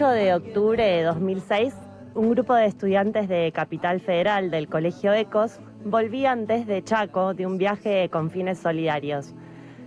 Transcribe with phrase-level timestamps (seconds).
[0.00, 1.74] 8 de octubre de 2006,
[2.14, 7.58] un grupo de estudiantes de Capital Federal del Colegio Ecos volvían desde Chaco de un
[7.58, 9.34] viaje con fines solidarios.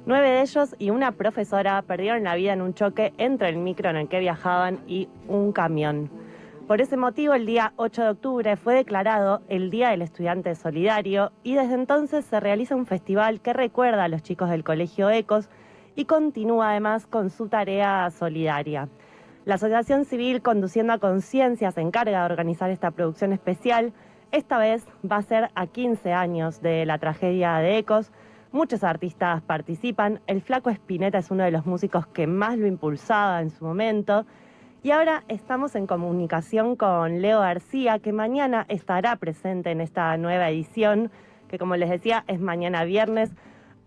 [0.05, 3.89] Nueve de ellos y una profesora perdieron la vida en un choque entre el micro
[3.89, 6.11] en el que viajaban y un camión.
[6.67, 11.31] Por ese motivo, el día 8 de octubre fue declarado el Día del Estudiante Solidario
[11.41, 15.49] y desde entonces se realiza un festival que recuerda a los chicos del Colegio Ecos
[15.95, 18.89] y continúa además con su tarea solidaria.
[19.45, 23.93] La Asociación Civil Conduciendo a Conciencia se encarga de organizar esta producción especial.
[24.31, 28.11] Esta vez va a ser a 15 años de la tragedia de Ecos
[28.53, 30.21] Muchos artistas participan.
[30.27, 34.27] El Flaco Espineta es uno de los músicos que más lo impulsaba en su momento.
[34.83, 40.51] Y ahora estamos en comunicación con Leo García, que mañana estará presente en esta nueva
[40.51, 41.09] edición,
[41.47, 43.31] que como les decía es mañana viernes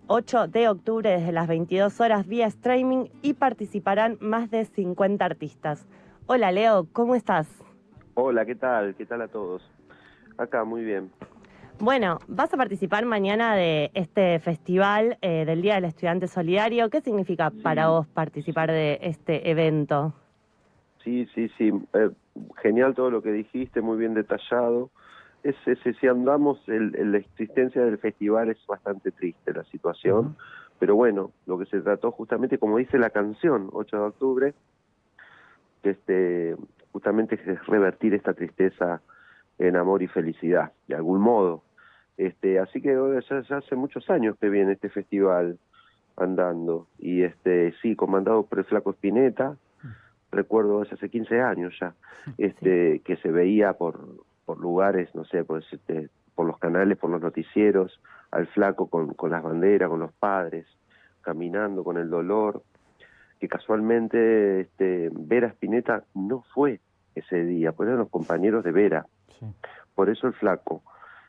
[0.09, 5.87] 8 de octubre desde las 22 horas vía streaming y participarán más de 50 artistas.
[6.27, 7.49] Hola Leo, ¿cómo estás?
[8.15, 8.95] Hola, ¿qué tal?
[8.95, 9.69] ¿Qué tal a todos?
[10.39, 11.11] Acá, muy bien.
[11.81, 16.89] Bueno, vas a participar mañana de este festival eh, del Día del Estudiante Solidario.
[16.89, 20.15] ¿Qué significa para vos participar de este evento?
[21.03, 21.73] Sí, sí, sí.
[21.93, 22.11] Eh,
[22.63, 24.91] genial todo lo que dijiste, muy bien detallado.
[25.49, 30.37] Es, si andamos, la existencia del festival es bastante triste la situación,
[30.79, 34.55] pero bueno, lo que se trató justamente, como dice la canción, 8 de octubre,
[35.83, 36.57] que este,
[36.93, 39.01] justamente es revertir esta tristeza
[39.59, 41.63] en amor y felicidad, de algún modo.
[42.17, 42.97] Este, así que
[43.29, 45.59] ya, hace muchos años que viene este festival
[46.17, 46.89] andando.
[46.99, 49.57] Y este sí comandado por el flaco Spinetta
[50.33, 51.95] recuerdo hace 15 años ya
[52.39, 55.63] este que se veía por por lugares no sé por
[56.35, 60.67] por los canales por los noticieros al flaco con, con las banderas con los padres
[61.21, 62.63] caminando con el dolor
[63.39, 66.81] que casualmente este Vera Spinetta no fue
[67.15, 69.07] ese día pues eran los compañeros de Vera.
[69.95, 70.83] Por eso el flaco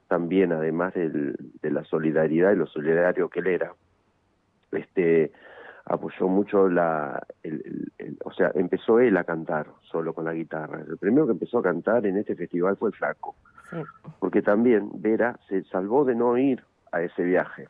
[0.08, 3.74] también, además del, de la solidaridad y lo solidario que él era,
[4.72, 5.32] este
[5.90, 7.92] apoyó mucho la, el,
[8.24, 10.82] o sea, empezó él a cantar solo con la guitarra.
[10.88, 13.36] El primero que empezó a cantar en este festival fue el Flaco,
[14.20, 17.68] porque también Vera se salvó de no ir a ese viaje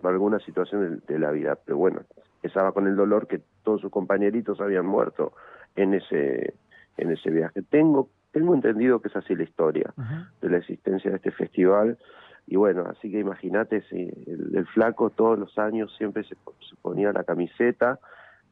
[0.00, 2.00] por alguna situación de, de, la vida, pero bueno,
[2.42, 5.32] empezaba con el dolor que todos sus compañeritos habían muerto
[5.76, 6.54] en ese
[6.96, 7.62] en ese viaje.
[7.62, 9.94] Tengo tengo entendido que es así la historia
[10.42, 11.96] de la existencia de este festival.
[12.46, 16.36] Y bueno, así que imagínate, si el, flaco todos los años siempre se,
[16.82, 17.98] ponía la camiseta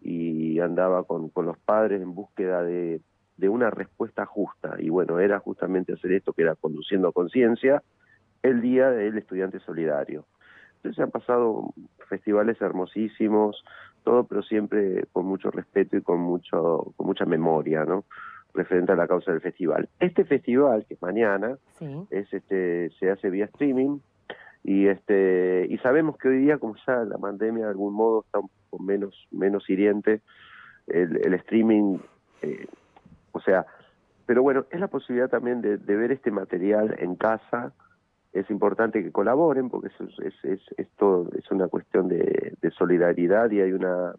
[0.01, 3.01] y andaba con, con los padres en búsqueda de,
[3.37, 4.77] de una respuesta justa.
[4.79, 7.83] Y bueno, era justamente hacer esto, que era conduciendo conciencia,
[8.43, 10.27] el Día del Estudiante Solidario.
[10.77, 11.73] Entonces han pasado
[12.09, 13.65] festivales hermosísimos,
[14.03, 18.05] todo, pero siempre con mucho respeto y con mucho con mucha memoria, ¿no?
[18.55, 19.89] Referente a la causa del festival.
[20.01, 21.57] Este festival, que es mañana,
[22.11, 23.99] es este se hace vía streaming
[24.65, 28.39] y este y sabemos que hoy día como ya la pandemia de algún modo está
[28.39, 30.21] un poco menos menos hiriente
[30.87, 31.99] el, streaming
[32.43, 32.67] eh,
[33.33, 33.67] o sea
[34.25, 37.73] pero bueno es la posibilidad también de, ver este material en casa
[38.33, 43.63] es importante que colaboren porque es, es, es, todo es una cuestión de solidaridad y
[43.63, 44.15] hay una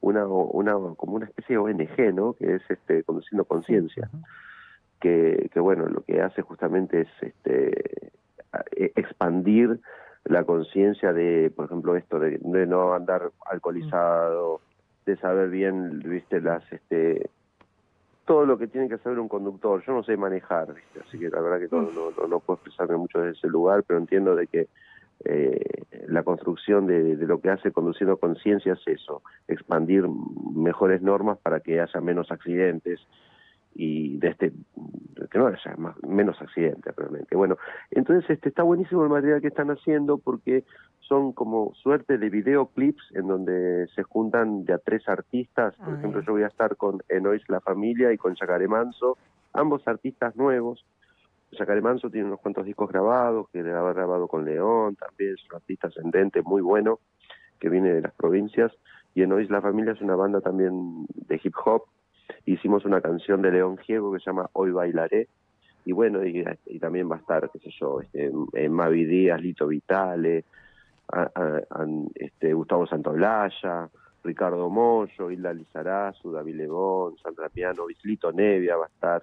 [0.00, 2.34] una, una como una especie de ONG, ¿no?
[2.34, 4.08] Que es este conduciendo conciencia,
[5.00, 8.12] que, que bueno, lo que hace justamente es este
[8.76, 9.80] e, expandir
[10.24, 14.60] la conciencia de, por ejemplo, esto de, no andar alcoholizado,
[15.06, 17.30] de saber bien, viste, las este
[18.26, 19.82] todo lo que tiene que saber un conductor.
[19.86, 21.00] Yo no sé manejar, ¿viste?
[21.00, 23.98] así que la verdad que no, no, no puedo expresarme mucho desde ese lugar, pero
[23.98, 24.68] entiendo de que
[25.24, 30.04] eh, la construcción de, lo que hace conduciendo conciencia es eso, expandir
[30.54, 33.00] mejores normas para que haya menos accidentes
[33.74, 34.52] y de este
[35.30, 37.36] que no haya más, menos accidentes realmente.
[37.36, 37.56] Bueno,
[37.90, 40.64] entonces este está buenísimo el material que están haciendo porque
[41.00, 45.74] son como suerte de videoclips en donde se juntan de a tres artistas.
[45.76, 49.18] Por ejemplo, yo voy a estar con Enois La Familia y con Chacaré Manso,
[49.52, 50.84] ambos artistas nuevos
[51.52, 55.56] Yacaré Manso tiene unos cuantos discos grabados, que ha grabado con León, también es un
[55.56, 57.00] artista ascendente muy bueno,
[57.58, 58.72] que viene de las provincias,
[59.14, 61.84] y en Hoy la Familia es una banda también de hip hop.
[62.44, 65.28] Hicimos una canción de León Giego que se llama Hoy Bailaré,
[65.84, 66.44] y bueno, y,
[66.78, 68.30] también va a estar, qué sé yo, este,
[68.68, 70.44] Mavi Díaz, Lito Vitale,
[72.14, 73.88] este, Gustavo Santaolalla,
[74.22, 79.22] Ricardo Mollo, Hilda Lizarazu, David Lebón, Sandra Piano, Vislito Nevia va a estar,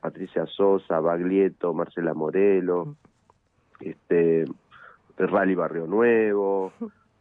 [0.00, 2.96] Patricia Sosa, Baglietto, Marcela Morelo,
[3.80, 4.44] este,
[5.16, 6.72] Rally Barrio Nuevo,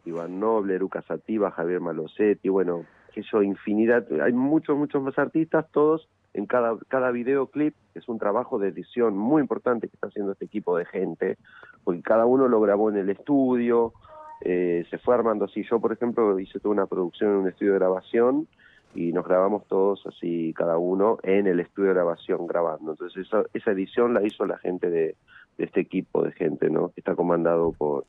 [0.05, 5.65] Iván Noble, Eruca Sativa, Javier Malosetti, bueno, que yo, infinidad, hay muchos, muchos más artistas,
[5.71, 10.33] todos en cada, cada videoclip, es un trabajo de edición muy importante que está haciendo
[10.33, 11.37] este equipo de gente,
[11.83, 13.93] porque cada uno lo grabó en el estudio,
[14.41, 15.63] eh, se fue armando así.
[15.63, 18.47] Yo, por ejemplo, hice toda una producción en un estudio de grabación
[18.95, 22.91] y nos grabamos todos así, cada uno, en el estudio de grabación grabando.
[22.91, 25.15] Entonces, esa, esa edición la hizo la gente de,
[25.57, 26.89] de este equipo de gente, ¿no?
[26.89, 28.05] Que está comandado por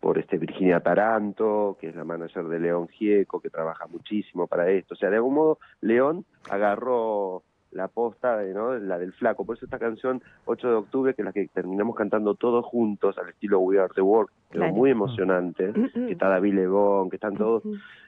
[0.00, 4.70] por este Virginia Taranto, que es la manager de León Gieco, que trabaja muchísimo para
[4.70, 4.94] esto.
[4.94, 7.42] O sea, de algún modo, León agarró
[7.72, 8.76] la posta, ¿no?
[8.78, 9.44] la del flaco.
[9.44, 13.16] Por eso esta canción, 8 de octubre, que es la que terminamos cantando todos juntos
[13.18, 17.36] al estilo We Are the World, que muy emocionante, que está David Lebón, que están
[17.36, 17.62] todos,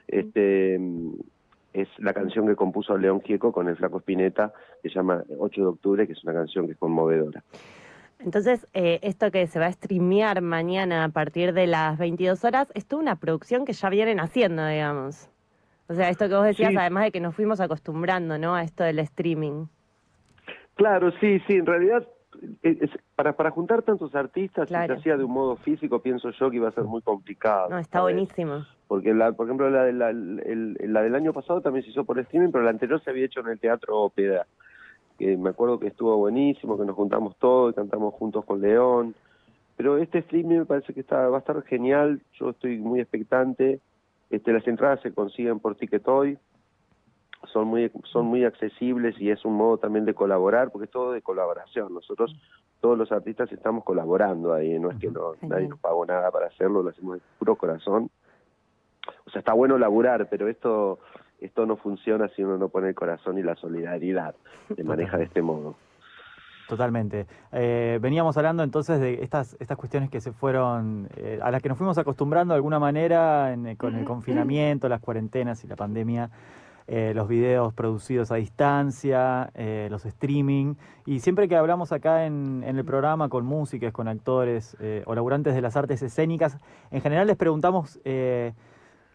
[0.07, 0.79] este
[1.73, 5.61] es la canción que compuso León Gieco con el flaco Spinetta, que se llama 8
[5.61, 7.43] de octubre, que es una canción que es conmovedora.
[8.19, 12.71] Entonces, eh, esto que se va a streamear mañana a partir de las 22 horas,
[12.73, 15.29] es toda una producción que ya vienen haciendo, digamos.
[15.89, 18.55] O sea, esto que vos decías, además de que nos fuimos acostumbrando, ¿no?
[18.55, 19.65] A esto del streaming.
[20.75, 22.07] Claro, sí, sí, en realidad,
[22.63, 26.49] eh, para, para juntar tantos artistas, si se hacía de un modo físico, pienso yo
[26.49, 27.69] que iba a ser muy complicado.
[27.69, 28.65] No, está buenísimo.
[28.93, 32.51] Porque, la, por ejemplo, la, la, la del año pasado también se hizo por streaming,
[32.51, 34.45] pero la anterior se había hecho en el Teatro Ópera
[35.17, 39.15] que me acuerdo que estuvo buenísimo, que nos juntamos todos y cantamos juntos con León.
[39.77, 43.79] Pero este streaming me parece que está, va a estar genial, yo estoy muy expectante.
[44.29, 46.37] Este, las entradas se consiguen por Ticketoy,
[47.51, 51.13] son muy, son muy accesibles y es un modo también de colaborar, porque es todo
[51.13, 51.95] de colaboración.
[51.95, 52.39] Nosotros,
[52.79, 56.45] todos los artistas, estamos colaborando ahí, no es que no, nadie nos pagó nada para
[56.45, 58.11] hacerlo, lo hacemos de puro corazón.
[59.33, 60.99] O sea, está bueno laburar, pero esto
[61.43, 64.35] esto no funciona si uno no pone el corazón y la solidaridad,
[64.75, 65.75] se maneja de este modo.
[66.69, 67.27] Totalmente.
[67.51, 71.67] Eh, veníamos hablando entonces de estas, estas cuestiones que se fueron, eh, a las que
[71.67, 76.29] nos fuimos acostumbrando de alguna manera eh, con el confinamiento, las cuarentenas y la pandemia,
[76.87, 79.49] los videos producidos a distancia,
[79.89, 80.75] los streaming.
[81.05, 84.75] Y siempre que hablamos acá en, en el programa con músicos, con actores
[85.05, 86.57] o laburantes de las artes escénicas,
[86.91, 88.01] en general les preguntamos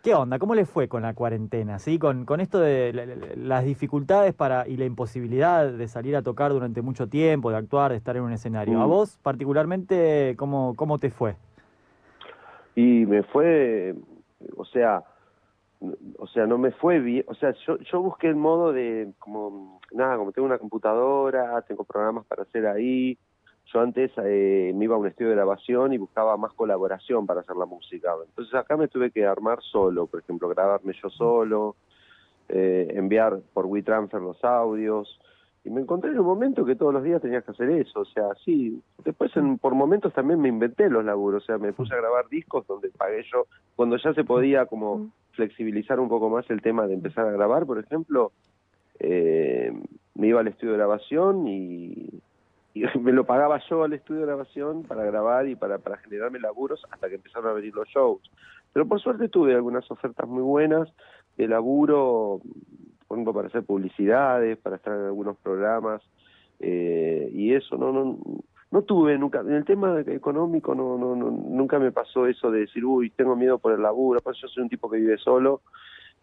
[0.03, 0.39] ¿Qué onda?
[0.39, 1.79] ¿Cómo le fue con la cuarentena?
[1.79, 1.99] ¿Sí?
[1.99, 6.83] Con, con esto de las dificultades para y la imposibilidad de salir a tocar durante
[6.83, 8.81] mucho tiempo, de actuar, de estar en un escenario.
[8.81, 8.91] ¿A mm.
[8.91, 11.35] vos particularmente cómo, cómo te fue?
[12.77, 13.97] Y me fue,
[14.57, 15.03] o sea,
[16.19, 19.81] o sea, no me fue bien, o sea, yo, yo busqué el modo de, como,
[19.93, 23.19] nada, como tengo una computadora, tengo programas para hacer ahí,
[23.73, 27.41] yo antes eh, me iba a un estudio de grabación y buscaba más colaboración para
[27.41, 28.15] hacer la música.
[28.27, 31.77] Entonces acá me tuve que armar solo, por ejemplo, grabarme yo solo,
[32.49, 35.21] eh, enviar por WeTransfer los audios.
[35.65, 38.01] Y me encontré en un momento que todos los días tenías que hacer eso.
[38.01, 41.43] O sea, sí, después en, por momentos también me inventé los laburos.
[41.43, 43.47] O sea, me puse a grabar discos donde pagué yo,
[43.77, 47.67] cuando ya se podía como flexibilizar un poco más el tema de empezar a grabar,
[47.67, 48.33] por ejemplo,
[48.99, 49.73] eh,
[50.15, 52.23] me iba al estudio de grabación y
[53.01, 56.85] me lo pagaba yo al estudio de grabación para grabar y para, para generarme laburos
[56.91, 58.31] hasta que empezaron a venir los shows.
[58.73, 60.89] Pero por suerte tuve algunas ofertas muy buenas
[61.37, 62.41] de laburo,
[63.07, 66.03] por para hacer publicidades, para estar en algunos programas,
[66.61, 68.19] eh, y eso no, no,
[68.71, 72.61] no tuve nunca, en el tema económico no, no, no, nunca me pasó eso de
[72.61, 75.63] decir, uy, tengo miedo por el laburo, pues yo soy un tipo que vive solo,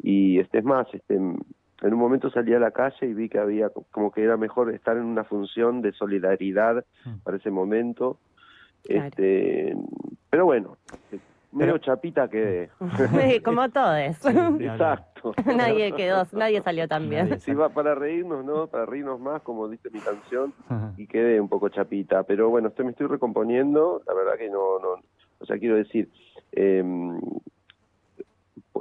[0.04, 1.20] y este es más, este
[1.82, 4.74] en un momento salí a la calle y vi que había como que era mejor
[4.74, 7.18] estar en una función de solidaridad mm.
[7.24, 8.18] para ese momento.
[8.88, 9.76] Este,
[10.30, 10.78] pero bueno,
[11.52, 12.70] medio chapita quedé.
[13.44, 13.98] como todos.
[13.98, 15.34] Exacto.
[15.46, 17.40] nadie quedó, nadie salió tan bien.
[17.40, 18.68] Sí, va para reírnos, ¿no?
[18.68, 20.54] Para reírnos más, como dice mi canción,
[20.98, 22.24] y quedé un poco chapita.
[22.24, 25.02] Pero bueno, estoy, me estoy recomponiendo, la verdad que no, no,
[25.40, 26.10] o sea, quiero decir,
[26.52, 26.84] eh,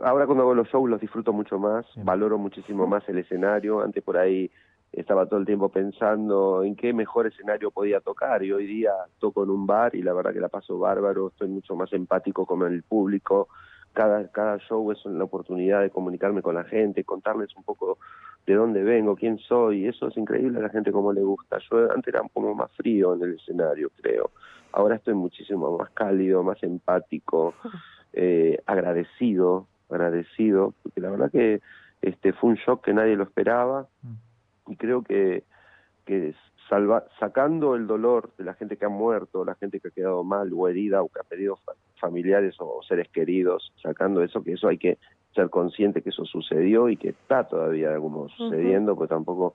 [0.02, 3.80] ahora cuando hago los shows los disfruto mucho más, valoro muchísimo más el escenario.
[3.80, 4.50] Antes por ahí
[4.92, 9.44] estaba todo el tiempo pensando en qué mejor escenario podía tocar y hoy día toco
[9.44, 12.62] en un bar y la verdad que la paso bárbaro, estoy mucho más empático con
[12.62, 13.48] el público.
[13.92, 17.98] Cada, cada show es una oportunidad de comunicarme con la gente, contarles un poco
[18.46, 19.86] de dónde vengo, quién soy.
[19.86, 21.58] Eso es increíble a la gente como le gusta.
[21.70, 24.30] Yo antes era un poco más frío en el escenario, creo.
[24.72, 27.54] Ahora estoy muchísimo más cálido, más empático,
[28.12, 31.60] eh, agradecido agradecido, porque la verdad que
[32.02, 34.72] este fue un shock que nadie lo esperaba mm.
[34.72, 35.44] y creo que,
[36.04, 36.34] que
[36.68, 40.24] salva, sacando el dolor de la gente que ha muerto, la gente que ha quedado
[40.24, 41.58] mal o herida o que ha perdido
[41.98, 44.98] familiares o seres queridos, sacando eso, que eso hay que
[45.34, 49.54] ser consciente que eso sucedió y que está todavía como sucediendo, pues tampoco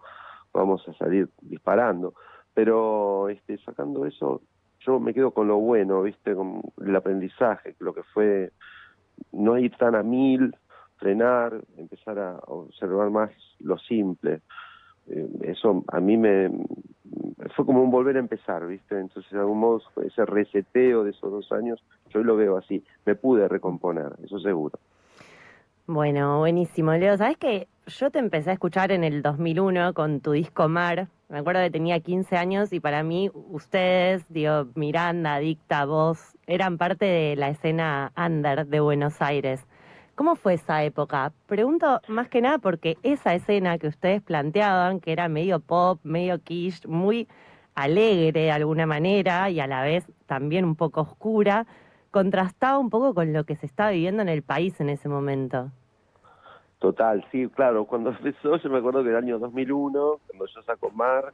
[0.53, 2.13] vamos a salir disparando.
[2.53, 4.41] Pero este, sacando eso,
[4.81, 6.35] yo me quedo con lo bueno, ¿viste?
[6.35, 8.51] Con el aprendizaje, lo que fue
[9.31, 10.55] no ir tan a mil,
[10.97, 14.41] frenar, empezar a observar más lo simple.
[15.07, 16.51] Eh, eso a mí me
[17.55, 18.99] fue como un volver a empezar, ¿viste?
[18.99, 22.83] Entonces, de algún modo, ese reseteo de esos dos años, yo lo veo así.
[23.05, 24.77] Me pude recomponer, eso seguro.
[25.87, 26.91] Bueno, buenísimo.
[26.93, 27.67] Leo, ¿sabes qué?
[27.87, 31.07] Yo te empecé a escuchar en el 2001 con tu disco Mar.
[31.29, 36.79] Me acuerdo que tenía 15 años y para mí ustedes, digo, Miranda, Dicta, vos, eran
[36.79, 39.63] parte de la escena under de Buenos Aires.
[40.15, 41.31] ¿Cómo fue esa época?
[41.45, 46.41] Pregunto más que nada porque esa escena que ustedes planteaban, que era medio pop, medio
[46.41, 47.27] quiche, muy
[47.75, 51.67] alegre de alguna manera y a la vez también un poco oscura,
[52.09, 55.71] contrastaba un poco con lo que se estaba viviendo en el país en ese momento.
[56.79, 60.89] Total, sí, claro, cuando empezó, yo me acuerdo que el año 2001, cuando yo saco
[60.91, 61.33] Mar,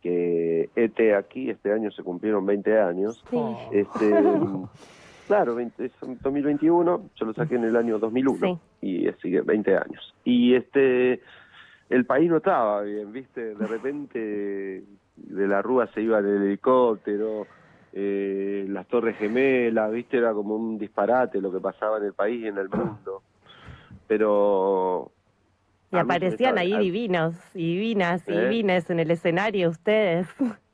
[0.00, 3.24] que ET aquí, este año se cumplieron 20 años,
[3.72, 4.10] este,
[5.26, 10.14] claro, 20, 2021, yo lo saqué en el año 2001, y sigue 20 años.
[10.22, 11.20] Y este,
[11.88, 14.84] el país no estaba bien, viste, de repente
[15.16, 17.46] de la Rúa se iba el helicóptero,
[17.94, 22.42] eh, las Torres Gemelas, viste, era como un disparate lo que pasaba en el país
[22.42, 23.22] y en el mundo
[24.06, 25.10] pero...
[25.92, 28.48] Y aparecían ahí divinos y divinas y ¿Eh?
[28.48, 30.26] divines en el escenario ustedes.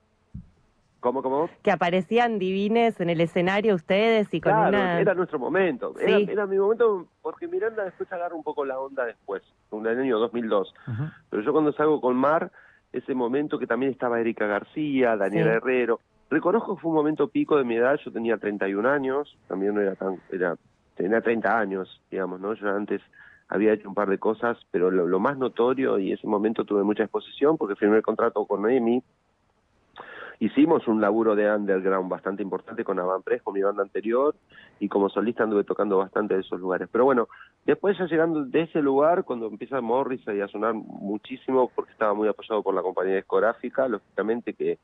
[1.00, 1.48] ¿Cómo, cómo?
[1.62, 5.00] Que aparecían divines en el escenario ustedes y con claro, una...
[5.00, 5.94] era nuestro momento.
[5.98, 10.18] Era, mi momento porque Miranda después agarra un poco la onda después, en el año
[10.18, 10.74] 2002.
[11.30, 12.52] Pero yo cuando salgo con Mar,
[12.92, 17.56] ese momento que también estaba Erika García, Daniela Herrero, reconozco que fue un momento pico
[17.56, 20.20] de mi edad, yo tenía 31 años, también no era tan...
[20.30, 20.56] era
[21.02, 22.54] tenía 30 años, digamos, ¿no?
[22.54, 23.00] Yo antes
[23.48, 26.84] había hecho un par de cosas, pero lo, más notorio, y en ese momento tuve
[26.84, 29.02] mucha exposición porque firmé el contrato con Noemi,
[30.38, 34.34] hicimos un laburo de underground bastante importante con Avan Press, con mi banda anterior,
[34.78, 36.88] y como solista anduve tocando bastante de esos lugares.
[36.92, 37.28] Pero bueno,
[37.64, 42.28] después ya llegando de ese lugar, cuando empieza Morris a sonar muchísimo, porque estaba muy
[42.28, 44.78] apoyado por la compañía discográfica, lógicamente que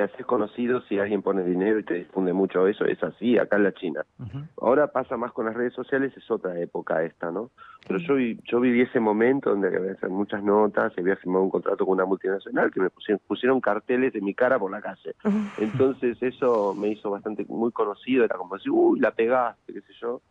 [0.00, 3.56] te haces conocido si alguien pone dinero y te difunde mucho eso, es así acá
[3.56, 4.06] en la China.
[4.58, 7.50] Ahora pasa más con las redes sociales, es otra época esta, ¿no?
[7.86, 8.14] Pero yo,
[8.44, 12.06] yo viví ese momento donde había hacer muchas notas, había firmado un contrato con una
[12.06, 15.14] multinacional que me pusieron, pusieron carteles de mi cara por la calle.
[15.58, 19.92] Entonces eso me hizo bastante, muy conocido, era como decir, uy, la pegaste, qué sé
[20.00, 20.22] yo.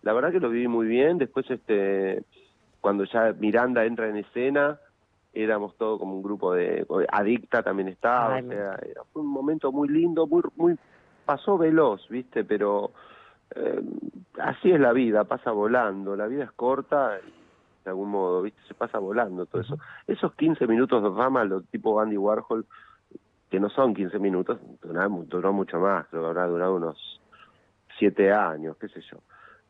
[0.00, 2.22] La verdad que lo viví muy bien, después este
[2.80, 4.80] cuando ya Miranda entra en escena,
[5.32, 9.70] éramos todo como un grupo de adicta también estaba o sea, era, fue un momento
[9.70, 10.76] muy lindo muy muy
[11.24, 12.90] pasó veloz viste pero
[13.54, 13.80] eh,
[14.38, 17.12] así es la vida pasa volando la vida es corta
[17.84, 19.78] de algún modo viste se pasa volando todo eso.
[20.06, 22.66] Esos 15 minutos de fama lo tipo Andy Warhol
[23.50, 24.58] que no son 15 minutos
[25.28, 27.20] duró, mucho más creo que habrá durado unos
[27.98, 29.18] siete años qué sé yo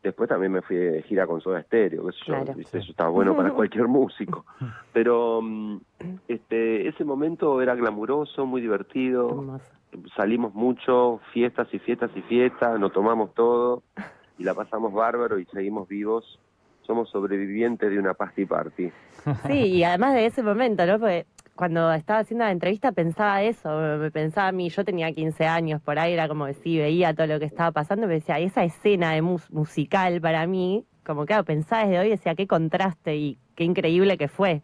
[0.03, 2.33] Después también me fui de gira con Soda Stereo, eso
[2.77, 4.45] estaba bueno para cualquier músico.
[4.93, 5.77] Pero mm,
[6.27, 9.59] este ese momento era glamuroso, muy divertido.
[10.15, 13.83] Salimos mucho, fiestas y fiestas y fiestas, nos tomamos todo
[14.37, 16.39] y la pasamos bárbaro y seguimos vivos.
[16.81, 18.91] Somos sobrevivientes de una party party.
[19.45, 20.99] Sí, y además de ese momento, ¿no?
[20.99, 25.45] Porque cuando estaba haciendo la entrevista pensaba eso, me pensaba a mí, yo tenía 15
[25.45, 28.39] años, por ahí era como que sí, veía todo lo que estaba pasando, me decía,
[28.39, 33.37] esa escena de musical para mí, como que pensaba desde hoy, decía, qué contraste y
[33.55, 34.61] qué increíble que fue.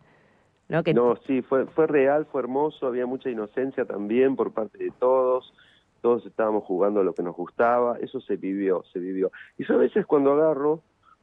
[0.69, 0.83] ¿no?
[0.83, 0.93] Que...
[0.93, 5.53] no, sí, fue, fue real, fue hermoso, había mucha inocencia también por parte de todos,
[6.01, 9.31] todos estábamos jugando a lo que nos gustaba, eso se vivió, se vivió.
[9.57, 10.81] Y yo a veces cuando agarro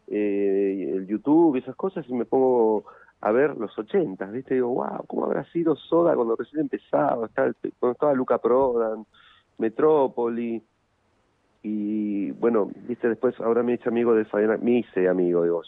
[0.09, 2.85] eh, el YouTube y esas cosas y me pongo
[3.25, 4.55] a ver los ochentas, ¿viste?
[4.55, 7.27] Digo, wow, ¿cómo habrá sido Soda cuando recién empezaba?
[7.35, 9.07] Cuando estaba Luca Prodan,
[9.57, 10.63] Metrópoli,
[11.63, 15.63] y bueno, viste, después ahora me hice amigo de Fabiana, me hice amigo, digo,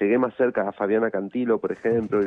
[0.00, 2.20] llegué más cerca a Fabiana Cantilo, por ejemplo,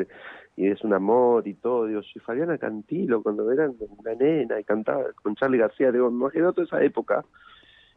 [0.55, 4.63] y, es un amor y todo, digo, si Fabiana Cantilo cuando era una nena y
[4.63, 7.25] cantaba con Charlie García, digo, me toda esa época,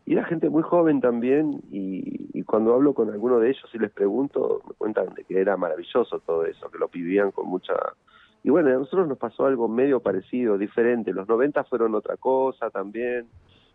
[0.04, 3.90] y era gente muy joven también y, cuando hablo con alguno de ellos y les
[3.90, 7.73] pregunto me cuentan de que era maravilloso todo eso que lo vivían con mucha
[8.44, 11.12] y bueno a nosotros nos pasó algo medio parecido diferente.
[11.12, 13.28] Los 90 fueron otra cosa también.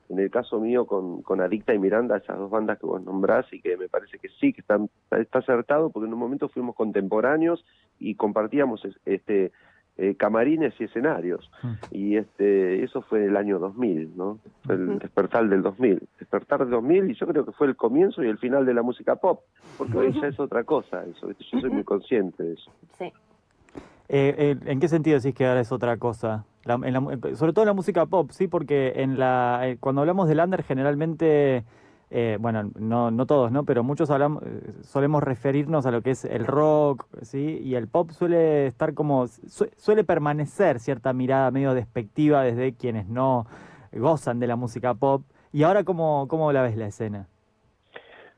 [0.10, 3.46] En el caso mío con, con Adicta y Miranda, esas dos bandas que vos nombrás
[3.52, 6.76] y que me parece que sí, que están, está acertado porque en un momento fuimos
[6.76, 7.66] contemporáneos
[8.00, 9.52] y compartíamos este
[9.98, 11.50] eh, camarines y escenarios.
[11.64, 11.74] Mm.
[11.92, 14.40] Y este eso fue el año 2000, ¿no?
[14.64, 16.02] Fue el despertar del 2000.
[16.20, 18.82] Despertar del 2000 y yo creo que fue el comienzo y el final de la
[18.84, 19.42] música pop,
[19.78, 22.72] porque hoy ya es otra cosa eso, yo soy muy consciente de eso.
[22.98, 23.06] Sí.
[24.10, 26.46] Eh, eh, ¿En qué sentido decís que ahora es otra cosa?
[26.64, 29.62] La- en la mu- eh, sobre todo en la música pop, sí, porque en la
[29.64, 31.64] eh, cuando hablamos del under generalmente,
[32.10, 33.64] eh, bueno, no, no todos, ¿no?
[33.66, 37.60] Pero muchos hablamos, eh, solemos referirnos a lo que es el rock, ¿sí?
[37.64, 43.08] Y el pop suele estar como, su- suele permanecer cierta mirada medio despectiva desde quienes
[43.08, 43.46] no
[43.92, 45.24] gozan de la música pop.
[45.52, 47.28] ¿Y ahora cómo, cómo la ves la escena?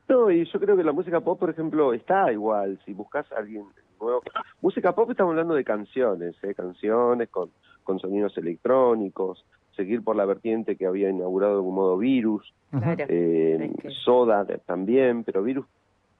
[0.08, 2.80] No, y yo creo que la música pop, por ejemplo, está igual.
[2.84, 3.64] Si buscas a alguien
[4.00, 4.22] nuevo.
[4.60, 6.54] Música pop estamos hablando de canciones, ¿eh?
[6.54, 7.50] canciones con,
[7.84, 9.44] con sonidos electrónicos,
[9.76, 13.04] seguir por la vertiente que había inaugurado de algún modo Virus, Claro.
[13.08, 15.66] eh, Es que- Soda también, pero Virus,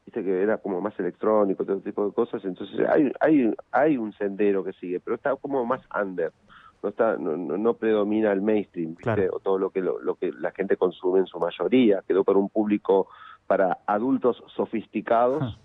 [0.07, 2.45] viste que era como más electrónico, todo tipo de cosas.
[2.45, 6.33] Entonces hay, hay, hay un sendero que sigue, pero está como más under.
[6.83, 9.03] No, está, no, no, no predomina el mainstream, ¿viste?
[9.03, 9.29] Claro.
[9.35, 12.03] o todo lo que, lo, lo que la gente consume en su mayoría.
[12.09, 13.07] Quedó para un público
[13.47, 15.57] para adultos sofisticados Ah.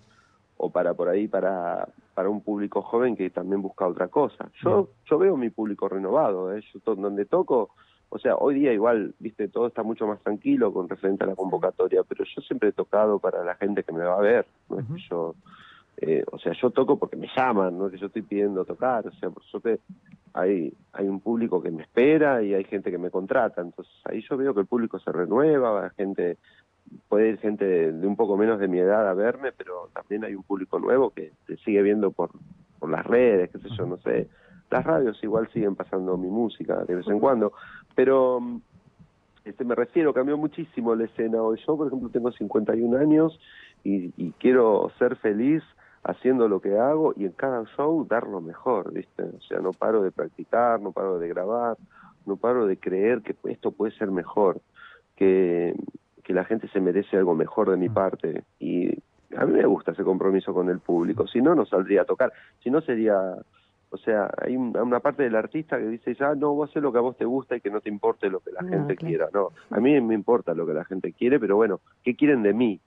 [0.58, 4.48] O para por ahí para para un público joven que también busca otra cosa.
[4.62, 6.62] Yo yo veo mi público renovado, ¿eh?
[6.72, 7.70] yo to- donde toco,
[8.08, 11.34] o sea, hoy día igual, viste, todo está mucho más tranquilo con referente a la
[11.36, 14.78] convocatoria, pero yo siempre he tocado para la gente que me va a ver, no
[14.80, 15.34] es que yo
[15.98, 19.06] eh, o sea, yo toco porque me llaman, no es que yo estoy pidiendo tocar,
[19.06, 19.80] o sea, por suerte
[20.34, 24.22] hay hay un público que me espera y hay gente que me contrata, entonces ahí
[24.28, 26.36] yo veo que el público se renueva, va gente
[27.08, 30.24] puede ir gente de, de un poco menos de mi edad a verme, pero también
[30.24, 32.30] hay un público nuevo que te sigue viendo por,
[32.78, 34.28] por las redes, qué sé yo, no sé.
[34.70, 37.52] Las radios igual siguen pasando mi música de vez en cuando,
[37.94, 38.60] pero mm,
[39.44, 41.60] este me refiero, cambió muchísimo la escena hoy.
[41.66, 43.38] Yo, por ejemplo, tengo 51 años
[43.84, 45.62] y, y quiero ser feliz
[46.02, 49.22] haciendo lo que hago y en cada show dar lo mejor, ¿viste?
[49.22, 51.76] O sea, no paro de practicar, no paro de grabar,
[52.26, 54.60] no paro de creer que esto puede ser mejor,
[55.16, 55.74] que,
[56.26, 58.90] que la gente se merece algo mejor de mi parte y
[59.36, 62.32] a mí me gusta ese compromiso con el público, si no, no saldría a tocar,
[62.64, 63.14] si no sería,
[63.90, 66.90] o sea, hay un- una parte del artista que dice ya, no, vos haces lo
[66.90, 68.96] que a vos te gusta y que no te importe lo que la No, gente
[68.96, 69.08] claro.
[69.08, 72.42] quiera, no, a mí me importa lo que la gente quiere, pero bueno, ¿qué quieren
[72.42, 72.80] de mí?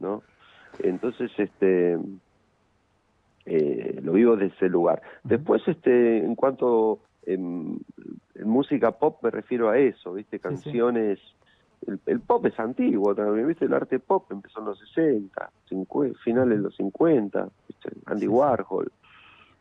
[0.00, 0.22] ¿no?
[0.80, 1.96] Entonces, este,
[3.46, 5.00] eh, lo vivo de ese lugar.
[5.24, 7.78] Después, este, en cuanto em,
[8.34, 10.36] en música pop me refiero a eso, ¿viste?
[10.36, 10.42] sí.
[10.42, 11.18] Canciones,
[11.86, 13.64] el, el pop es antiguo también, ¿viste?
[13.64, 17.90] El arte pop empezó en los 60, 50, finales de los 50, ¿viste?
[18.06, 18.28] Andy Sí.
[18.28, 18.92] Warhol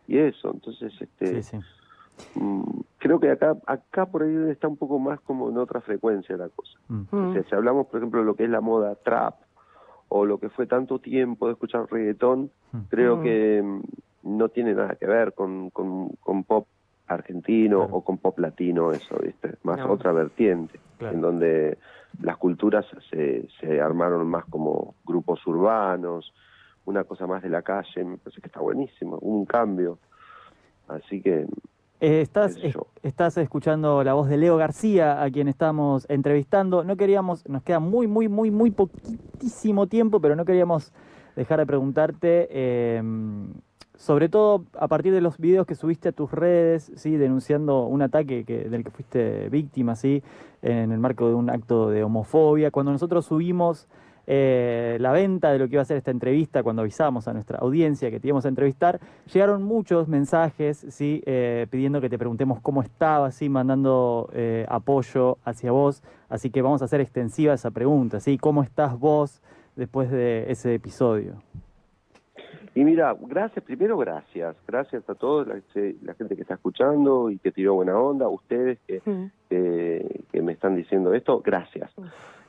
[0.07, 2.39] y eso, entonces, este, Sí, sí.
[2.39, 2.63] mm,
[2.97, 6.49] creo que acá, acá por ahí está un poco más como en otra frecuencia la
[6.49, 6.77] cosa.
[6.89, 7.03] Mm.
[7.29, 9.35] O sea, si hablamos, por ejemplo, de lo que es la moda trap
[10.09, 12.77] o lo que fue tanto tiempo de escuchar reggaetón, Mm.
[12.89, 13.23] creo Mm.
[13.23, 13.81] que mm,
[14.37, 16.67] no tiene nada que ver con, con, con pop
[17.11, 17.95] argentino Claro.
[17.95, 19.55] o con pop latino, eso, ¿viste?
[19.63, 19.91] Más No.
[19.91, 21.15] otra vertiente, Claro.
[21.15, 21.77] en donde
[22.21, 26.33] las culturas se, se armaron más como grupos urbanos,
[26.85, 29.97] una cosa más de la calle, me parece que está buenísimo, un cambio.
[30.87, 31.45] Así que
[32.01, 36.83] Eh, estás, es- estás escuchando la voz de Leo García, a quien estamos entrevistando.
[36.83, 40.91] No queríamos, nos queda muy, muy, muy, muy poquitísimo tiempo, pero no queríamos
[41.35, 43.03] dejar de preguntarte, eh,
[44.01, 48.01] sobre todo a partir de los videos que subiste a tus redes, sí, denunciando un
[48.01, 50.23] ataque que, del que fuiste víctima, sí,
[50.63, 52.71] en el marco de un acto de homofobia.
[52.71, 53.87] Cuando nosotros subimos
[54.25, 57.59] eh, la venta de lo que iba a ser esta entrevista, cuando avisamos a nuestra
[57.59, 58.99] audiencia que te íbamos a entrevistar,
[59.31, 61.21] llegaron muchos mensajes, ¿sí?
[61.27, 63.49] Eh, pidiendo que te preguntemos cómo estabas, ¿sí?
[63.49, 66.01] mandando eh, apoyo hacia vos.
[66.27, 68.39] Así que vamos a hacer extensiva esa pregunta, ¿sí?
[68.39, 69.43] ¿Cómo estás vos
[69.75, 71.35] después de ese episodio?
[72.73, 75.55] Y mira, gracias, primero gracias, gracias a todos, la,
[76.03, 79.25] la gente que está escuchando y que tiró buena onda, ustedes que, Mm.
[79.49, 81.91] que, que me están diciendo esto, gracias.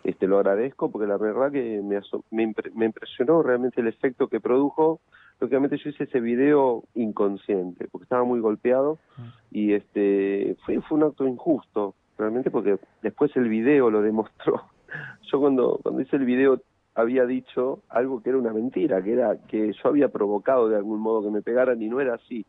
[0.05, 4.29] Este, lo agradezco porque la verdad que me, me, impre- me impresionó realmente el efecto
[4.29, 5.01] que produjo.
[5.41, 8.99] Lógicamente yo hice ese video inconsciente porque estaba muy golpeado
[9.51, 14.63] y este fue, fue un acto injusto realmente porque después el video lo demostró.
[15.33, 16.61] Yo cuando, cuando hice el video
[16.94, 21.00] había dicho algo que era una mentira, que era que yo había provocado de algún
[21.00, 22.44] modo que me pegaran y no era así.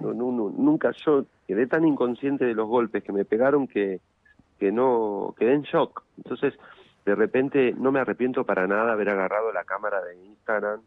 [0.00, 4.00] No, no, no, nunca yo quedé tan inconsciente de los golpes que me pegaron que,
[4.58, 6.02] que no quedé en shock.
[6.16, 6.54] Entonces,
[7.04, 10.80] de repente no me arrepiento para nada haber agarrado la cámara de Instagram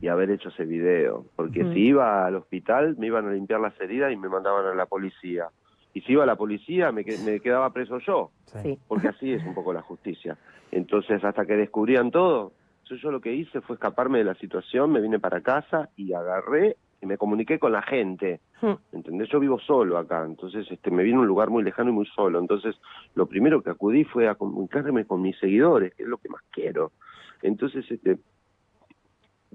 [0.00, 3.80] y haber hecho ese video, porque si iba al hospital me iban a limpiar las
[3.80, 5.48] heridas y me mandaban a la policía.
[5.96, 8.30] Y si iba la policía me, me quedaba preso yo,
[8.62, 8.78] Sí.
[8.86, 10.36] porque así es un poco la justicia.
[10.70, 12.52] Entonces, hasta que descubrían todo,
[12.84, 16.12] yo, yo lo que hice fue escaparme de la situación, me vine para casa y
[16.12, 18.40] agarré y me comuniqué con la gente.
[18.60, 18.74] Hmm.
[18.92, 19.30] ¿Entendés?
[19.30, 22.06] Yo vivo solo acá, entonces este, me vine a un lugar muy lejano y muy
[22.14, 22.40] solo.
[22.40, 22.76] Entonces,
[23.14, 26.42] lo primero que acudí fue a comunicarme con mis seguidores, que es lo que más
[26.50, 26.92] quiero.
[27.40, 28.18] Entonces, este,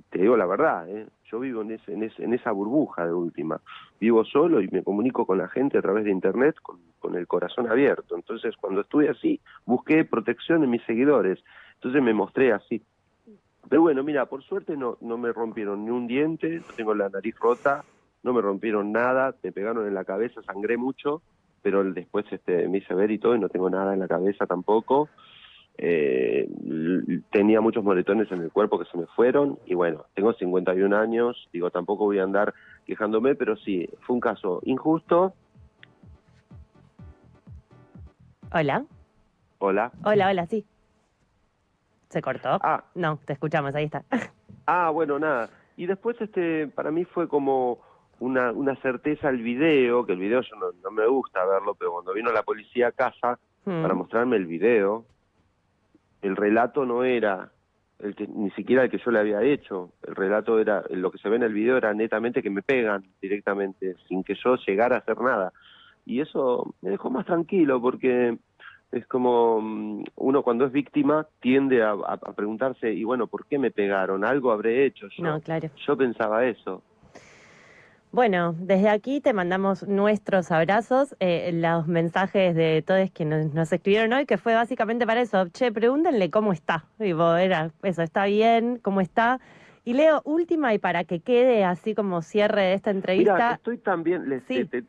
[0.09, 1.05] te digo la verdad, ¿eh?
[1.31, 3.61] Yo vivo en, esa burbuja de última.
[3.99, 7.27] Vivo solo y me comunico con la gente a través de Internet con, con el
[7.27, 8.15] corazón abierto.
[8.15, 11.39] Entonces, cuando estuve así, busqué protección en mis seguidores.
[11.75, 12.81] Entonces me mostré así.
[13.69, 17.09] Pero bueno, mira, por suerte no, no me rompieron ni un diente, no tengo la
[17.09, 17.83] nariz rota,
[18.23, 21.21] no me rompieron nada, me pegaron en la cabeza, sangré mucho,
[21.61, 24.45] pero después este, me hice ver y todo y no tengo nada en la cabeza
[24.45, 25.09] tampoco.
[25.77, 26.47] Eh,
[27.31, 31.49] tenía muchos moretones en el cuerpo que se me fueron y bueno, tengo 51 años,
[31.51, 32.53] digo, tampoco voy a andar
[32.85, 35.33] quejándome, pero sí, fue un caso injusto.
[38.53, 38.85] Hola.
[39.59, 39.91] Hola.
[40.03, 40.65] Hola, hola, sí.
[42.09, 42.59] ¿Se cortó?
[42.61, 44.03] Ah, No, te escuchamos, ahí está.
[44.67, 45.49] Ah, bueno, nada.
[45.75, 47.79] Y después, este, para mí fue como
[48.19, 51.91] una, una certeza el video, que el video yo no, no me gusta verlo, pero
[51.91, 53.81] cuando vino la policía a casa Mm.
[53.83, 55.05] para mostrarme el video,
[56.21, 57.51] el relato no era
[57.99, 59.91] el que, ni siquiera el que yo le había hecho.
[60.07, 63.03] El relato era, lo que se ve en el video era netamente que me pegan
[63.21, 65.51] directamente, sin que yo llegara a hacer nada.
[66.05, 68.37] Y eso me dejó más tranquilo porque
[68.91, 73.45] es como mm, uno cuando es víctima tiende a, a- a preguntarse, y bueno, ¿por
[73.45, 74.25] qué me pegaron?
[74.25, 75.23] Algo habré hecho yo.
[75.23, 75.69] No, claro.
[75.87, 76.81] Yo pensaba eso.
[78.11, 83.71] Bueno, desde aquí te mandamos nuestros abrazos, eh, los mensajes de todos que nos, nos
[83.71, 85.47] escribieron hoy, que fue básicamente para eso.
[85.47, 86.83] Che, pregúntenle cómo está.
[86.99, 88.79] Digo, era eso, ¿está bien?
[88.81, 89.39] ¿Cómo está?
[89.85, 93.53] Y Leo, última y para que quede así como cierre de esta Mira, entrevista.
[93.53, 94.65] estoy también, les, Sí.
[94.65, 94.83] te-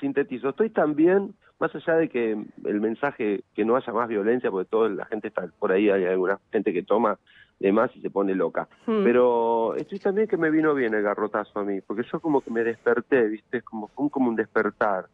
[0.00, 2.32] sintetizo, estoy también, más allá de que
[2.64, 6.04] el mensaje, que no haya más violencia, porque toda la gente está por ahí, hay
[6.06, 7.18] alguna gente que toma
[7.60, 8.68] de más y se pone loca.
[8.86, 9.02] Hmm.
[9.04, 12.50] Pero estoy también que me vino bien el garrotazo a mí, porque yo como que
[12.50, 13.58] me desperté, ¿viste?
[13.58, 15.06] Es como, fue un- como un despertar.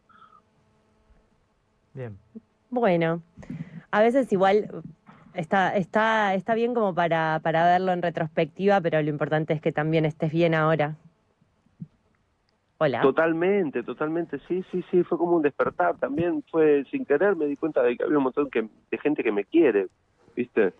[1.93, 2.17] Bien.
[2.69, 3.21] Bueno,
[3.91, 4.69] a veces igual
[5.33, 9.71] está, está, está bien como para, para verlo en retrospectiva, pero lo importante es que
[9.71, 10.95] también estés bien ahora.
[12.77, 12.99] Hola.
[13.01, 15.97] Totalmente, totalmente, sí, sí, sí, fue como un despertar.
[15.97, 19.23] También fue sin querer, me di cuenta de que había un montón que, de gente
[19.23, 19.87] que me quiere,
[20.35, 20.73] ¿viste?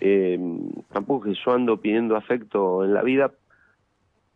[0.00, 0.38] Eh,
[0.92, 3.32] tampoco que yo ando pidiendo afecto en la vida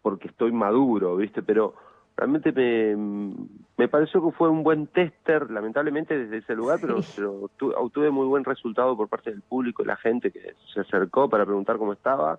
[0.03, 1.43] porque estoy maduro, ¿viste?
[1.43, 1.75] Pero
[2.17, 3.35] realmente me,
[3.77, 7.09] me pareció que fue un buen tester, lamentablemente desde ese lugar, pero, Sí.
[7.17, 10.81] pero tu- obtuve muy buen resultado por parte del público y la gente que se
[10.81, 12.39] acercó para preguntar cómo estaba.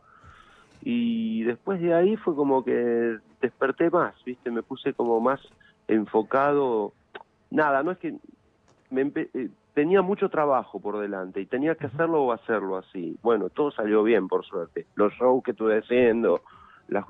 [0.81, 4.49] Y después de ahí fue como que desperté más, ¿viste?
[4.49, 5.41] Me puse como más
[5.87, 6.93] enfocado.
[7.49, 8.15] Nada, no es que
[8.89, 13.15] me eh, tenía mucho trabajo por delante y tenía que hacerlo o hacerlo así.
[13.21, 14.87] Bueno, todo salió bien, por suerte.
[14.95, 16.41] Los shows que estuve haciendo,
[16.87, 17.05] la-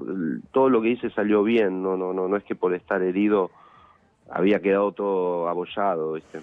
[0.52, 1.82] todo lo que hice salió bien.
[1.82, 3.52] No, no, no, no es que por estar herido
[4.30, 6.42] había quedado todo abollado, ¿viste?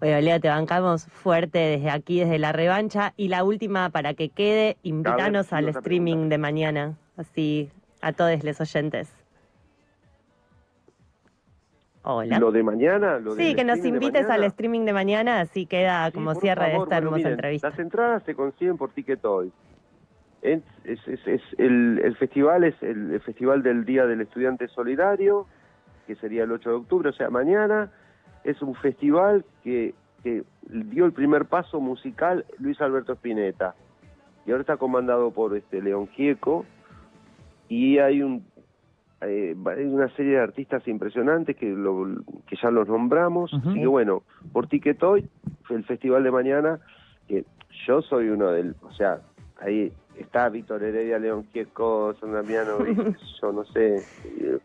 [0.00, 3.12] Bueno, Leo, te bancamos fuerte desde aquí, desde la revancha.
[3.18, 6.28] Y la última, para que quede, invítanos al streaming pregunta.
[6.30, 7.68] de mañana, así
[8.00, 9.12] a todos los oyentes.
[12.06, 12.38] Hola.
[12.38, 16.12] Lo de mañana, lo Sí, que nos invites al streaming de mañana, así queda Sí,
[16.12, 17.70] como cierre de esta bueno, hermosa miren, entrevista.
[17.70, 19.50] Las entradas se consiguen por Ticketoy.
[20.42, 24.68] Es, es, es- es el, el festival es el, el festival del Día del Estudiante
[24.68, 25.46] Solidario,
[26.06, 27.90] que sería el 8 de octubre, o sea, mañana.
[28.44, 33.74] Es un festival que, que dio el primer paso musical Luis Alberto Spinetta.
[34.44, 36.66] Y ahora está comandado por este León Gieco.
[37.70, 38.44] Y hay un
[39.26, 42.06] eh, hay una serie de artistas impresionantes que, lo,
[42.46, 43.52] que ya los nombramos.
[43.52, 43.70] Ujú.
[43.70, 45.28] Así que bueno, por Ticketoy,
[45.70, 46.78] el festival de mañana,
[47.28, 47.44] que
[47.86, 49.20] yo soy uno del, o sea,
[49.60, 52.78] ahí está Víctor Heredia, León Gieco, Sandra Miano,
[53.42, 54.02] yo no sé,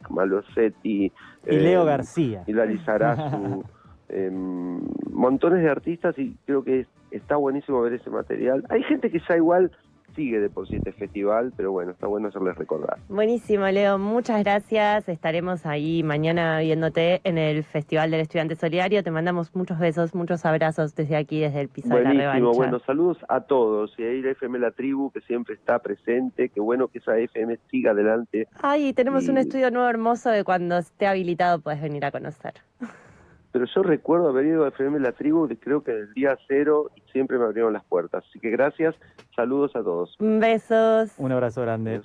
[0.10, 1.06] Malosetti.
[1.06, 1.12] Y
[1.46, 2.44] eh, Leo García.
[2.48, 3.64] Y Lali Sarazu,
[4.10, 4.80] em,
[5.12, 8.64] montones de artistas y creo que es- está buenísimo ver ese material.
[8.70, 9.72] Hay gente que ya igual
[10.16, 12.98] sigue de por sí este festival, pero bueno, está bueno hacerles recordar.
[13.10, 13.98] Buenísimo, Leo.
[13.98, 15.08] Muchas gracias.
[15.10, 19.04] Estaremos ahí mañana viéndote en el Festival del Estudiante Solidario.
[19.04, 22.58] Te mandamos muchos besos, muchos abrazos desde aquí, desde el piso de la Buenísimo, revancha.
[22.58, 26.60] bueno, saludos a todos y ahí la FM La Tribu que siempre está presente, qué
[26.60, 28.48] bueno que esa FM siga adelante.
[28.62, 32.54] Ay, tenemos un estudio nuevo hermoso que cuando esté habilitado puedes venir a conocer.
[33.52, 36.92] Pero yo recuerdo haber ido a FM La Tribu, de- creo que el día cero,
[36.96, 38.24] y siempre me abrieron las puertas.
[38.30, 38.96] Así que gracias,
[39.36, 40.16] saludos a todos.
[40.20, 41.12] Besos.
[41.18, 42.02] Un abrazo grande.